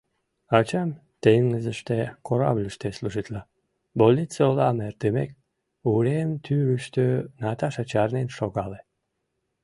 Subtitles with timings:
[0.57, 0.89] Ачам
[1.21, 1.97] теҥызыште,
[2.27, 3.41] корабльыште, служитла,—
[3.99, 5.29] больнице олам эртымек,
[5.91, 7.05] урем тӱрыштӧ
[7.41, 8.79] Наташа чарнен шогале.